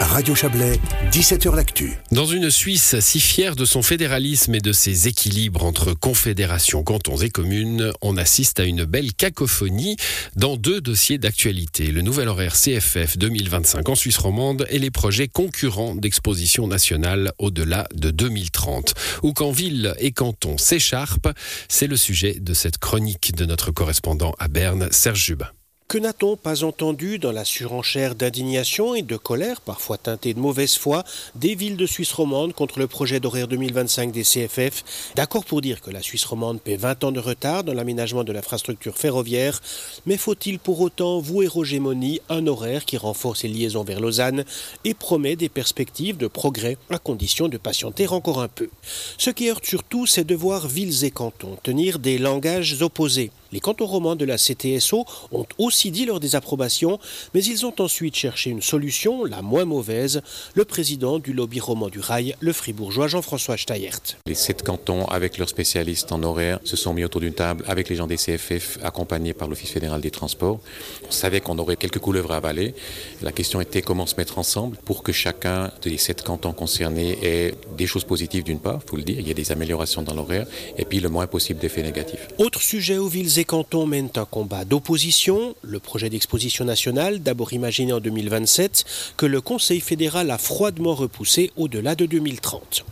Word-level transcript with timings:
Radio 0.00 0.34
Chablais, 0.34 0.80
17h 1.12 1.54
L'Actu. 1.54 1.92
Dans 2.10 2.24
une 2.24 2.50
Suisse 2.50 2.98
si 3.00 3.20
fière 3.20 3.54
de 3.54 3.66
son 3.66 3.82
fédéralisme 3.82 4.54
et 4.54 4.60
de 4.60 4.72
ses 4.72 5.08
équilibres 5.08 5.64
entre 5.64 5.92
confédérations, 5.92 6.82
cantons 6.82 7.18
et 7.18 7.28
communes, 7.28 7.92
on 8.00 8.16
assiste 8.16 8.60
à 8.60 8.64
une 8.64 8.84
belle 8.84 9.12
cacophonie 9.12 9.96
dans 10.36 10.56
deux 10.56 10.80
dossiers 10.80 11.18
d'actualité. 11.18 11.92
Le 11.92 12.00
nouvel 12.00 12.28
horaire 12.28 12.54
CFF 12.54 13.18
2025 13.18 13.88
en 13.88 13.94
Suisse 13.94 14.18
romande 14.18 14.66
et 14.70 14.78
les 14.78 14.90
projets 14.90 15.28
concurrents 15.28 15.94
d'exposition 15.94 16.66
nationale 16.66 17.32
au-delà 17.38 17.86
de 17.94 18.10
2030. 18.10 18.94
Ou 19.22 19.34
quand 19.34 19.50
ville 19.50 19.94
et 19.98 20.12
canton 20.12 20.56
s'écharpent, 20.56 21.28
c'est 21.68 21.86
le 21.86 21.96
sujet 21.96 22.38
de 22.40 22.54
cette 22.54 22.78
chronique 22.78 23.34
de 23.36 23.44
notre 23.44 23.70
correspondant 23.70 24.34
à 24.38 24.48
Berne, 24.48 24.88
Serge 24.90 25.22
Jubin. 25.22 25.50
Que 25.90 25.98
n'a-t-on 25.98 26.36
pas 26.36 26.62
entendu 26.62 27.18
dans 27.18 27.32
la 27.32 27.44
surenchère 27.44 28.14
d'indignation 28.14 28.94
et 28.94 29.02
de 29.02 29.16
colère, 29.16 29.60
parfois 29.60 29.98
teintée 29.98 30.34
de 30.34 30.38
mauvaise 30.38 30.76
foi, 30.76 31.02
des 31.34 31.56
villes 31.56 31.76
de 31.76 31.84
Suisse 31.84 32.12
romande 32.12 32.52
contre 32.52 32.78
le 32.78 32.86
projet 32.86 33.18
d'horaire 33.18 33.48
2025 33.48 34.12
des 34.12 34.22
CFF 34.22 34.84
D'accord 35.16 35.44
pour 35.44 35.60
dire 35.60 35.80
que 35.80 35.90
la 35.90 36.00
Suisse 36.00 36.24
romande 36.24 36.60
paie 36.60 36.76
20 36.76 37.02
ans 37.02 37.10
de 37.10 37.18
retard 37.18 37.64
dans 37.64 37.74
l'aménagement 37.74 38.22
de 38.22 38.32
l'infrastructure 38.32 38.96
ferroviaire, 38.96 39.60
mais 40.06 40.16
faut-il 40.16 40.60
pour 40.60 40.80
autant 40.80 41.18
vouer 41.18 41.48
aux 41.52 41.64
gémonies 41.64 42.20
un 42.28 42.46
horaire 42.46 42.84
qui 42.84 42.96
renforce 42.96 43.42
les 43.42 43.48
liaisons 43.48 43.82
vers 43.82 43.98
Lausanne 43.98 44.44
et 44.84 44.94
promet 44.94 45.34
des 45.34 45.48
perspectives 45.48 46.16
de 46.16 46.28
progrès 46.28 46.78
à 46.90 46.98
condition 46.98 47.48
de 47.48 47.58
patienter 47.58 48.06
encore 48.06 48.40
un 48.40 48.46
peu? 48.46 48.70
Ce 49.18 49.30
qui 49.30 49.50
heurte 49.50 49.66
surtout, 49.66 50.06
c'est 50.06 50.22
de 50.22 50.36
voir 50.36 50.68
villes 50.68 51.04
et 51.04 51.10
cantons 51.10 51.58
tenir 51.64 51.98
des 51.98 52.18
langages 52.18 52.80
opposés. 52.80 53.32
Les 53.52 53.58
cantons 53.58 53.86
romans 53.86 54.14
de 54.14 54.24
la 54.24 54.36
CTSO 54.36 55.04
ont 55.32 55.46
aussi 55.58 55.90
dit 55.90 56.06
leur 56.06 56.20
désapprobation, 56.20 57.00
mais 57.34 57.42
ils 57.42 57.66
ont 57.66 57.74
ensuite 57.80 58.14
cherché 58.14 58.50
une 58.50 58.62
solution, 58.62 59.24
la 59.24 59.42
moins 59.42 59.64
mauvaise, 59.64 60.22
le 60.54 60.64
président 60.64 61.18
du 61.18 61.32
lobby 61.32 61.58
roman 61.58 61.88
du 61.88 61.98
rail, 61.98 62.36
le 62.38 62.52
fribourgeois 62.52 63.08
Jean-François 63.08 63.56
Steyert. 63.56 64.00
Les 64.26 64.36
sept 64.36 64.62
cantons, 64.62 65.04
avec 65.06 65.36
leurs 65.36 65.48
spécialistes 65.48 66.12
en 66.12 66.22
horaire, 66.22 66.60
se 66.62 66.76
sont 66.76 66.94
mis 66.94 67.04
autour 67.04 67.20
d'une 67.20 67.34
table 67.34 67.64
avec 67.66 67.88
les 67.88 67.96
gens 67.96 68.06
des 68.06 68.16
CFF, 68.16 68.78
accompagnés 68.84 69.34
par 69.34 69.48
l'Office 69.48 69.70
fédéral 69.70 70.00
des 70.00 70.12
transports. 70.12 70.60
On 71.08 71.10
savait 71.10 71.40
qu'on 71.40 71.58
aurait 71.58 71.76
quelques 71.76 71.98
couleuvres 71.98 72.30
à 72.30 72.36
avaler. 72.36 72.74
La 73.20 73.32
question 73.32 73.60
était 73.60 73.82
comment 73.82 74.06
se 74.06 74.14
mettre 74.16 74.38
ensemble 74.38 74.76
pour 74.84 75.02
que 75.02 75.10
chacun 75.10 75.72
des 75.82 75.98
sept 75.98 76.22
cantons 76.22 76.52
concernés 76.52 77.18
ait 77.22 77.54
des 77.76 77.88
choses 77.88 78.04
positives 78.04 78.44
d'une 78.44 78.60
part, 78.60 78.80
il 78.84 78.90
faut 78.90 78.96
le 78.96 79.02
dire, 79.02 79.18
il 79.18 79.26
y 79.26 79.30
a 79.32 79.34
des 79.34 79.50
améliorations 79.50 80.02
dans 80.02 80.14
l'horaire, 80.14 80.46
et 80.78 80.84
puis 80.84 81.00
le 81.00 81.08
moins 81.08 81.26
possible 81.26 81.58
d'effets 81.58 81.82
négatifs. 81.82 82.28
Autre 82.38 82.62
sujet 82.62 82.96
aux 82.96 83.08
villes 83.08 83.39
les 83.40 83.46
cantons 83.46 83.86
mènent 83.86 84.12
un 84.16 84.26
combat 84.26 84.66
d'opposition. 84.66 85.54
Le 85.62 85.80
projet 85.80 86.10
d'exposition 86.10 86.66
nationale, 86.66 87.20
d'abord 87.20 87.54
imaginé 87.54 87.90
en 87.94 87.98
2027, 87.98 88.84
que 89.16 89.24
le 89.24 89.40
Conseil 89.40 89.80
fédéral 89.80 90.30
a 90.30 90.36
froidement 90.36 90.94
repoussé 90.94 91.50
au-delà 91.56 91.94
de 91.94 92.04
2030. 92.04 92.84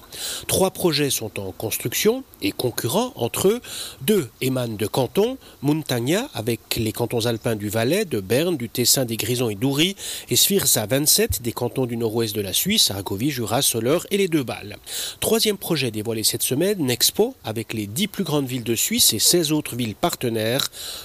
Trois 0.47 0.71
projets 0.71 1.11
sont 1.11 1.39
en 1.39 1.53
construction 1.53 2.25
et 2.43 2.53
concurrents 2.53 3.13
entre 3.17 3.49
eux. 3.49 3.61
Deux 4.03 4.29
émanent 4.41 4.77
de 4.77 4.87
cantons, 4.87 5.39
Montagna 5.63 6.29
avec 6.35 6.61
les 6.77 6.93
cantons 6.93 7.27
alpins 7.27 7.57
du 7.57 7.69
Valais, 7.69 8.05
de 8.05 8.21
Berne, 8.21 8.57
du 8.57 8.69
Tessin, 8.69 9.05
des 9.05 9.17
Grisons 9.17 9.51
et 9.51 9.55
d'Oury, 9.55 9.97
et 10.31 10.37
Svirza 10.37 10.87
27 10.87 11.43
des 11.43 11.53
cantons 11.53 11.87
du 11.87 11.97
nord-ouest 11.97 12.35
de 12.35 12.41
la 12.41 12.53
Suisse, 12.53 12.91
Argovie, 12.91 13.31
Jura, 13.31 13.63
Soleure 13.63 14.07
et 14.11 14.17
les 14.17 14.29
deux 14.29 14.43
Balles. 14.43 14.77
Troisième 15.21 15.59
projet 15.59 15.91
dévoilé 15.91 16.25
cette 16.25 16.43
semaine, 16.43 16.79
Nexpo, 16.85 17.35
avec 17.45 17.73
les 17.73 17.87
dix 17.87 18.09
plus 18.09 18.25
grandes 18.25 18.47
villes 18.47 18.65
de 18.65 18.75
Suisse 18.75 19.13
et 19.13 19.19
16 19.19 19.53
autres 19.53 19.77
villes 19.77 19.95
partenaires, 19.95 20.38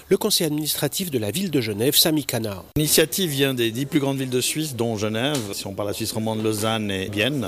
le 0.10 0.18
conseil 0.18 0.48
administratif 0.48 1.12
de 1.12 1.20
la 1.20 1.32
ville 1.32 1.52
de 1.52 1.62
Genève, 1.62 1.96
Sami 1.96 2.26
Kana. 2.26 2.64
L'initiative 2.76 3.30
vient 3.30 3.54
des 3.54 3.72
dix 3.72 3.86
plus 3.86 4.00
grandes 4.00 4.18
villes 4.18 4.30
de 4.30 4.42
Suisse, 4.42 4.76
dont 4.76 4.98
Genève, 4.98 5.40
si 5.54 5.68
on 5.68 5.74
parle 5.74 5.90
de 5.90 5.94
la 5.94 5.96
Suisse 5.96 6.12
romande, 6.12 6.44
Lausanne 6.44 6.92
et 6.92 7.10
Vienne. 7.10 7.48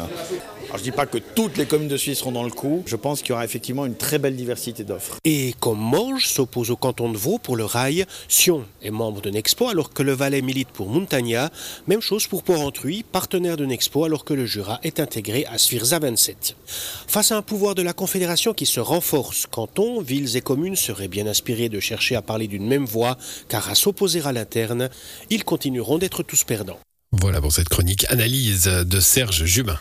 Alors, 0.75 0.83
je 0.83 0.89
ne 0.89 0.91
dis 0.91 0.97
pas 0.97 1.05
que 1.05 1.19
toutes 1.19 1.55
les 1.55 1.65
communes 1.65 1.87
de 1.87 1.95
Suisse 1.95 2.19
seront 2.19 2.33
dans 2.33 2.43
le 2.43 2.51
coup. 2.51 2.83
Je 2.85 2.97
pense 2.97 3.21
qu'il 3.21 3.29
y 3.29 3.31
aura 3.31 3.45
effectivement 3.45 3.85
une 3.85 3.95
très 3.95 4.19
belle 4.19 4.35
diversité 4.35 4.83
d'offres. 4.83 5.15
Et 5.23 5.55
comme 5.61 5.79
Morges 5.79 6.27
s'oppose 6.27 6.69
au 6.69 6.75
canton 6.75 7.09
de 7.09 7.15
Vaud 7.15 7.37
pour 7.37 7.55
le 7.55 7.63
rail, 7.63 8.05
Sion 8.27 8.65
est 8.81 8.91
membre 8.91 9.21
de 9.21 9.29
Nexpo 9.29 9.69
alors 9.69 9.93
que 9.93 10.03
le 10.03 10.11
Valais 10.11 10.41
milite 10.41 10.67
pour 10.67 10.89
Montagna. 10.89 11.49
Même 11.87 12.01
chose 12.01 12.27
pour 12.27 12.43
Port-Entruy, 12.43 13.05
partenaire 13.09 13.55
de 13.55 13.65
Nexpo 13.65 14.03
alors 14.03 14.25
que 14.25 14.33
le 14.33 14.45
Jura 14.45 14.81
est 14.83 14.99
intégré 14.99 15.45
à 15.45 15.57
Svirza 15.57 15.99
27. 15.99 16.57
Face 17.07 17.31
à 17.31 17.37
un 17.37 17.41
pouvoir 17.41 17.73
de 17.73 17.81
la 17.81 17.93
Confédération 17.93 18.53
qui 18.53 18.65
se 18.65 18.81
renforce, 18.81 19.47
cantons, 19.47 20.01
villes 20.01 20.35
et 20.35 20.41
communes 20.41 20.75
seraient 20.75 21.07
bien 21.07 21.25
inspirés 21.25 21.69
de 21.69 21.79
chercher 21.79 22.17
à 22.17 22.21
parler 22.21 22.47
d'une 22.49 22.67
même 22.67 22.85
voix, 22.85 23.17
car 23.47 23.69
à 23.69 23.75
s'opposer 23.75 24.23
à 24.25 24.33
l'interne, 24.33 24.89
ils 25.29 25.45
continueront 25.45 25.99
d'être 25.99 26.21
tous 26.21 26.43
perdants. 26.43 26.79
Voilà 27.13 27.39
pour 27.39 27.53
cette 27.53 27.69
chronique 27.69 28.05
analyse 28.09 28.65
de 28.65 28.99
Serge 28.99 29.45
Jubin. 29.45 29.79